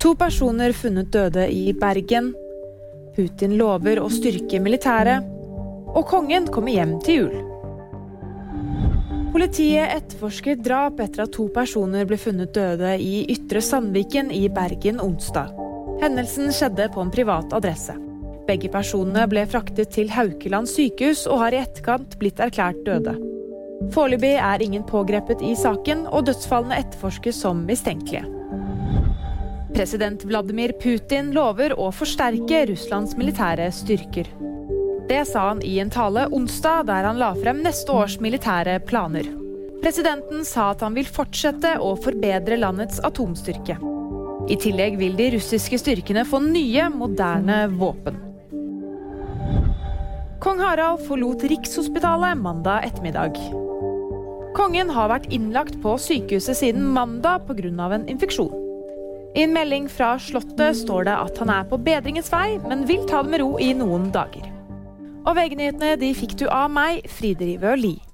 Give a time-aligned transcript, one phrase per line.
[0.00, 2.30] To personer funnet døde i Bergen.
[3.12, 5.26] Putin lover å styrke militæret.
[5.92, 7.34] Og kongen kommer hjem til jul.
[9.34, 15.04] Politiet etterforsker drap etter at to personer ble funnet døde i Ytre Sandviken i Bergen
[15.04, 15.52] onsdag.
[16.00, 17.92] Hendelsen skjedde på en privat adresse.
[18.48, 23.18] Begge personene ble fraktet til Haukeland sykehus og har i etterkant blitt erklært døde.
[23.92, 28.39] Foreløpig er ingen pågrepet i saken, og dødsfallene etterforskes som mistenkelige.
[29.74, 34.26] President Vladimir Putin lover å forsterke Russlands militære styrker.
[35.10, 39.26] Det sa han i en tale onsdag, der han la frem neste års militære planer.
[39.80, 43.78] Presidenten sa at han vil fortsette å forbedre landets atomstyrke.
[44.50, 48.18] I tillegg vil de russiske styrkene få nye, moderne våpen.
[50.40, 53.38] Kong Harald forlot Rikshospitalet mandag ettermiddag.
[54.56, 57.94] Kongen har vært innlagt på sykehuset siden mandag pga.
[57.94, 58.59] en infeksjon.
[59.30, 63.06] I en melding fra Slottet står det at han er på bedringens vei, men vil
[63.06, 64.48] ta det med ro i noen dager.
[65.22, 68.09] Og VG-nyhetene de fikk du av meg, Fride Rivø Lie.